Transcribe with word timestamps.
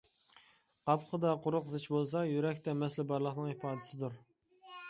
قاپىقىدا 0.89 1.33
قورۇق 1.43 1.69
زىچ 1.73 1.85
بولسا، 1.97 2.23
يۈرەكتە 2.31 2.75
مەسىلە 2.81 3.07
بارلىقىنىڭ 3.13 3.55
ئىپادىسىدۇر. 3.55 4.21